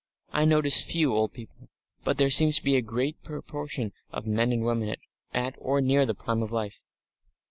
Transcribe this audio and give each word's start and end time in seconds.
I 0.33 0.45
notice 0.45 0.83
few 0.83 1.13
old 1.13 1.31
people, 1.33 1.69
but 2.03 2.17
there 2.17 2.31
seems 2.31 2.55
to 2.55 2.63
be 2.63 2.75
a 2.75 2.81
greater 2.81 3.19
proportion 3.21 3.93
of 4.11 4.25
men 4.25 4.51
and 4.51 4.63
women 4.63 4.95
at 5.31 5.53
or 5.59 5.79
near 5.79 6.07
the 6.07 6.15
prime 6.15 6.41
of 6.41 6.51
life. 6.51 6.83